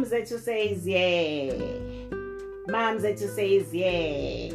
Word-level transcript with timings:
Mom 0.00 0.08
says 0.08 0.86
yeah. 0.86 1.52
Mom 2.68 2.98
says 2.98 3.74
yeah. 3.74 4.50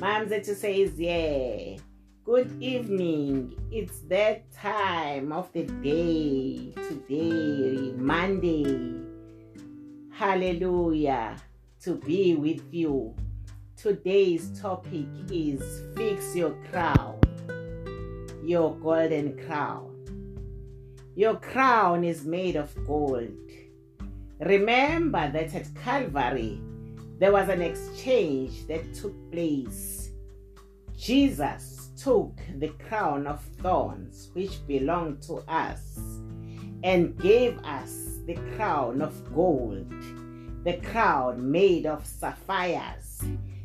Mom 0.00 0.28
says 0.28 0.98
yeah. 0.98 1.76
Good 2.24 2.60
evening. 2.60 3.54
It's 3.70 4.00
that 4.08 4.52
time 4.52 5.30
of 5.30 5.52
the 5.52 5.62
day. 5.62 6.72
Today, 6.74 7.92
Monday. 7.96 9.00
Hallelujah. 10.10 11.36
To 11.82 11.94
be 11.94 12.34
with 12.34 12.64
you. 12.74 13.14
Today's 13.76 14.60
topic 14.60 15.06
is 15.30 15.84
Fix 15.96 16.34
Your 16.34 16.56
Crown. 16.72 17.20
Your 18.42 18.74
golden 18.74 19.38
crown. 19.46 19.94
Your 21.14 21.36
crown 21.36 22.02
is 22.02 22.24
made 22.24 22.56
of 22.56 22.74
gold. 22.84 23.47
Remember 24.40 25.30
that 25.32 25.54
at 25.54 25.74
Calvary, 25.74 26.60
there 27.18 27.32
was 27.32 27.48
an 27.48 27.60
exchange 27.60 28.66
that 28.68 28.94
took 28.94 29.14
place. 29.32 30.10
Jesus 30.96 31.90
took 32.00 32.38
the 32.58 32.68
crown 32.88 33.26
of 33.26 33.42
thorns, 33.60 34.30
which 34.34 34.64
belonged 34.68 35.22
to 35.22 35.42
us, 35.48 35.98
and 36.84 37.18
gave 37.18 37.58
us 37.64 38.18
the 38.26 38.36
crown 38.56 39.02
of 39.02 39.34
gold, 39.34 39.90
the 40.62 40.74
crown 40.84 41.50
made 41.50 41.86
of 41.86 42.06
sapphires, 42.06 43.24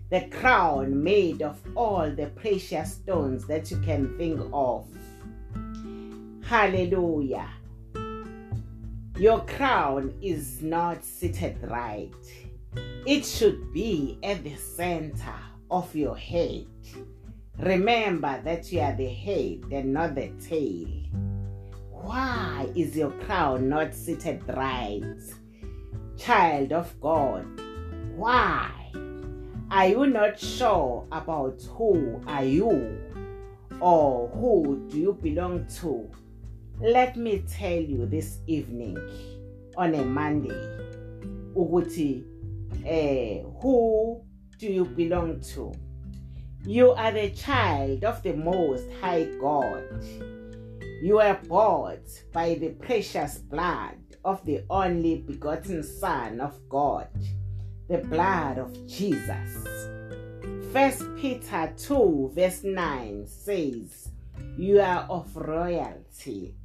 the 0.09 0.21
crown 0.29 1.03
made 1.03 1.43
of 1.43 1.59
all 1.75 2.09
the 2.09 2.27
precious 2.35 2.93
stones 2.93 3.45
that 3.45 3.69
you 3.69 3.77
can 3.81 4.17
think 4.17 4.41
of. 4.51 4.87
Hallelujah. 6.43 7.49
Your 9.17 9.45
crown 9.45 10.11
is 10.23 10.63
not 10.63 11.05
seated 11.05 11.57
right. 11.69 12.11
It 13.05 13.23
should 13.23 13.71
be 13.71 14.17
at 14.23 14.43
the 14.43 14.55
center 14.55 15.35
of 15.69 15.95
your 15.95 16.17
head. 16.17 16.65
Remember 17.59 18.41
that 18.43 18.71
you 18.71 18.79
are 18.79 18.95
the 18.95 19.07
head 19.07 19.65
and 19.71 19.93
not 19.93 20.15
the 20.15 20.29
tail. 20.43 20.87
Why 21.91 22.67
is 22.75 22.97
your 22.97 23.11
crown 23.11 23.69
not 23.69 23.93
seated 23.93 24.41
right? 24.47 25.03
Child 26.17 26.73
of 26.73 26.99
God, 26.99 27.45
why? 28.15 28.71
Are 29.69 29.87
you 29.87 30.07
not 30.07 30.39
sure 30.39 31.05
about 31.11 31.61
who 31.77 32.19
are 32.25 32.43
you 32.43 32.99
or 33.79 34.27
who 34.29 34.87
do 34.89 34.97
you 34.97 35.13
belong 35.13 35.67
to? 35.81 36.09
Let 36.81 37.15
me 37.15 37.43
tell 37.49 37.79
you 37.79 38.05
this 38.05 38.39
evening 38.47 38.97
on 39.77 39.95
a 39.95 40.03
monday 40.03 40.51
ukuthi 41.55 42.23
eh 42.85 43.43
who 43.61 44.21
do 44.63 44.71
you 44.71 44.85
belong 44.85 45.41
to? 45.41 45.73
You 46.65 46.91
are 46.91 47.11
the 47.11 47.31
child 47.31 48.05
of 48.05 48.23
the 48.23 48.31
most 48.33 48.85
high 49.01 49.25
god. 49.41 49.83
You 51.01 51.19
are 51.19 51.37
bought 51.49 52.07
by 52.31 52.55
the 52.55 52.69
precious 52.69 53.39
blood 53.39 53.97
of 54.23 54.45
the 54.45 54.63
only 54.69 55.17
begotten 55.17 55.83
son 55.83 56.39
of 56.39 56.57
god 56.69 57.09
the 57.89 57.97
blood 57.97 58.57
of 58.57 58.71
jesus. 58.87 59.67
First 60.71 61.03
peter 61.17 61.73
2 61.75 62.31
verse 62.33 62.63
9 62.63 63.27
says 63.27 64.09
you 64.57 64.79
are 64.79 65.05
of 65.09 65.35
royalty 65.35 66.55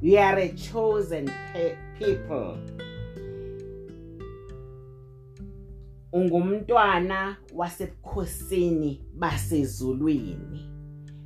we 0.00 0.16
are 0.16 0.38
a 0.38 0.48
chosen 0.52 1.30
pe 1.52 1.76
people. 1.98 2.58
Ungumntwana 6.12 7.36
wasebukhosini 7.54 9.02
basezulwini. 9.14 10.70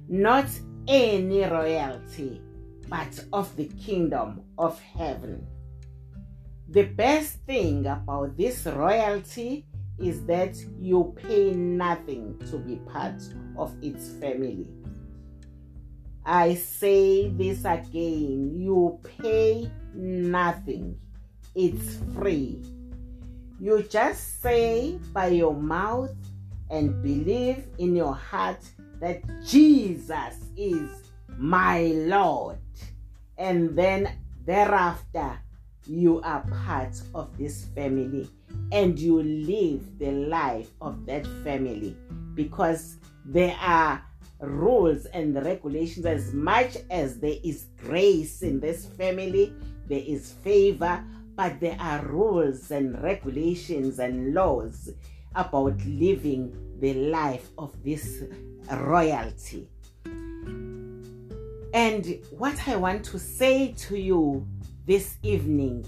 Not 0.09 0.47
any 0.87 1.44
royalty, 1.44 2.41
but 2.88 3.25
of 3.32 3.55
the 3.56 3.66
kingdom 3.66 4.41
of 4.59 4.81
heaven. 4.81 5.47
The 6.69 6.84
best 6.84 7.44
thing 7.47 7.87
about 7.87 8.37
this 8.37 8.66
royalty 8.66 9.66
is 9.99 10.25
that 10.27 10.56
you 10.81 11.15
pay 11.16 11.53
nothing 11.53 12.38
to 12.50 12.59
be 12.59 12.77
part 12.91 13.22
of 13.56 13.72
its 13.82 14.09
family. 14.21 14.66
I 16.25 16.55
say 16.55 17.25
mm-hmm. 17.25 17.38
this 17.38 17.65
again 17.65 18.53
you 18.55 18.99
pay 19.19 19.71
nothing, 19.94 20.99
it's 21.55 21.99
free. 22.15 22.62
You 23.60 23.83
just 23.83 24.41
say 24.43 24.99
by 25.12 25.28
your 25.28 25.55
mouth 25.55 26.15
and 26.71 27.03
believe 27.03 27.66
in 27.78 27.94
your 27.94 28.15
heart 28.15 28.62
that 29.00 29.22
Jesus 29.44 30.37
is 30.56 30.91
my 31.37 31.82
Lord. 32.06 32.59
And 33.38 33.77
then 33.77 34.09
thereafter, 34.44 35.38
you 35.87 36.21
are 36.22 36.44
part 36.65 37.00
of 37.15 37.37
this 37.37 37.66
family 37.75 38.28
and 38.71 38.99
you 38.99 39.22
live 39.22 39.99
the 39.99 40.12
life 40.12 40.71
of 40.81 41.05
that 41.06 41.27
family 41.44 41.97
because 42.34 42.97
there 43.25 43.56
are 43.61 44.03
rules 44.43 45.07
and 45.07 45.35
regulations 45.45 46.05
as 46.05 46.35
much 46.35 46.77
as 46.91 47.19
there 47.21 47.37
is 47.43 47.67
grace 47.79 48.43
in 48.43 48.61
this 48.61 48.87
family 48.87 49.55
there 49.89 50.03
is 50.05 50.33
favor 50.45 51.03
but 51.35 51.59
there 51.61 51.77
are 51.81 52.05
rules 52.07 52.71
and 52.71 53.01
regulations 53.03 53.99
and 53.99 54.35
laws 54.35 54.91
about 55.35 55.79
living 55.87 56.55
the 56.81 56.95
life 56.95 57.51
of 57.59 57.73
this 57.83 58.25
royalty. 58.71 59.69
And 61.75 62.19
what 62.31 62.69
i 62.69 62.77
want 62.77 63.03
to 63.07 63.19
say 63.19 63.73
to 63.73 63.99
you 63.99 64.47
this 64.87 65.17
evening 65.23 65.87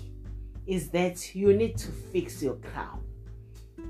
is 0.66 0.88
that 0.90 1.34
you 1.34 1.52
need 1.52 1.76
to 1.76 1.88
fix 1.90 2.42
your 2.42 2.54
crown. 2.54 3.02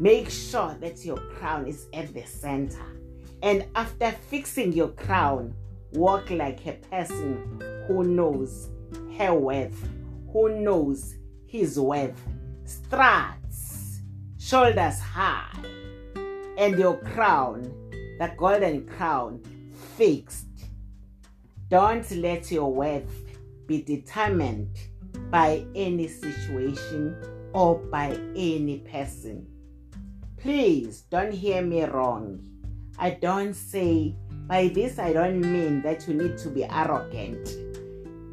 Make 0.01 0.29
sure 0.29 0.77
that 0.81 1.05
your 1.05 1.19
crown 1.19 1.69
is 1.69 1.87
at 1.95 2.13
the 2.13 2.25
center 2.25 2.85
and 3.45 3.67
after 3.75 4.11
fixing 4.11 4.73
your 4.73 4.89
crown, 4.89 5.55
walk 5.93 6.31
like 6.31 6.67
a 6.67 6.73
person 6.91 7.61
who 7.87 8.03
knows 8.03 8.71
her 9.19 9.35
worth, 9.35 9.87
who 10.33 10.63
knows 10.63 11.17
his 11.47 11.79
worth. 11.79 12.19
Struts, 12.65 14.01
shoulders 14.39 14.99
high, 14.99 15.55
and 16.57 16.79
your 16.79 16.97
crown, 16.97 17.65
the 18.19 18.33
golden 18.39 18.87
crown, 18.87 19.43
fixed. 19.99 20.47
Don't 21.69 22.11
let 22.13 22.51
your 22.51 22.73
worth 22.73 23.37
be 23.67 23.83
determined 23.83 24.75
by 25.31 25.67
any 25.75 26.09
situation 26.09 27.15
or 27.53 27.75
by 27.75 28.19
any 28.35 28.79
person. 28.91 29.47
Please 30.39 31.03
don't 31.11 31.33
hear 31.33 31.61
me 31.61 31.85
wrong. 31.85 32.54
I 32.99 33.11
don't 33.11 33.55
say, 33.55 34.15
by 34.47 34.69
this 34.69 34.99
I 34.99 35.13
don't 35.13 35.41
mean 35.41 35.83
that 35.83 36.07
you 36.07 36.15
need 36.15 36.39
to 36.39 36.49
be 36.49 36.65
arrogant. 36.65 37.49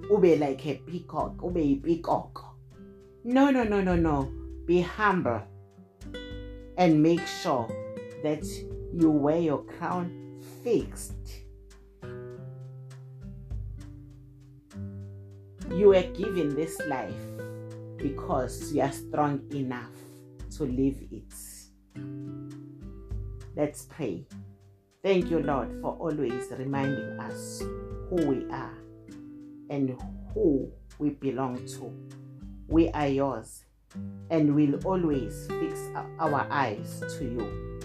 Ube 0.10 0.40
like 0.40 0.66
a 0.68 0.76
peacock, 0.76 1.42
ube 1.44 1.58
a 1.58 1.76
peacock. 1.76 2.56
No, 3.24 3.50
no, 3.50 3.64
no, 3.64 3.82
no, 3.82 3.96
no. 3.96 4.32
Be 4.66 4.82
humble 4.82 5.42
and 6.78 7.02
make 7.02 7.26
sure 7.26 7.68
that 8.24 8.44
you 8.94 9.10
wear 9.10 9.40
your 9.40 9.64
crown 9.64 10.40
fixed. 10.64 11.14
You 15.72 15.90
were 15.90 16.04
given 16.04 16.54
this 16.56 16.80
life 16.88 17.16
because 17.98 18.74
you 18.74 18.82
are 18.82 18.92
strong 18.92 19.42
enough 19.54 19.92
to 20.58 20.66
live 20.66 20.98
it. 21.12 21.34
Let's 23.56 23.86
pray. 23.86 24.26
Thank 25.04 25.32
you, 25.32 25.40
Lord, 25.40 25.72
for 25.82 25.98
always 25.98 26.48
reminding 26.52 27.20
us 27.20 27.64
who 28.10 28.16
we 28.28 28.46
are 28.52 28.78
and 29.70 30.00
who 30.34 30.72
we 31.00 31.10
belong 31.10 31.56
to. 31.66 31.92
We 32.68 32.90
are 32.90 33.08
yours 33.08 33.66
and 34.30 34.56
we'll 34.56 34.80
always 34.86 35.48
fix 35.48 35.80
our 36.20 36.48
eyes 36.52 37.04
to 37.18 37.24
you. 37.24 37.82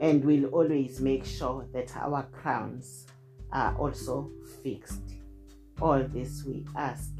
And 0.00 0.24
we'll 0.24 0.46
always 0.46 1.00
make 1.00 1.24
sure 1.24 1.66
that 1.72 1.94
our 1.96 2.22
crowns 2.30 3.06
are 3.52 3.76
also 3.76 4.30
fixed. 4.62 5.02
All 5.82 6.04
this 6.04 6.44
we 6.44 6.64
ask 6.76 7.10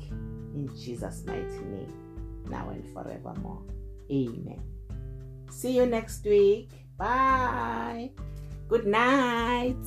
in 0.54 0.70
Jesus' 0.76 1.24
mighty 1.26 1.42
name, 1.42 2.44
now 2.48 2.68
and 2.70 2.86
forevermore. 2.92 3.62
Amen. 4.10 4.62
See 5.50 5.76
you 5.76 5.86
next 5.86 6.24
week. 6.24 6.70
Bye. 6.96 8.10
Good 8.68 8.86
night. 8.86 9.86